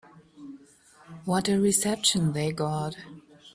[1.25, 2.95] What a reception they got.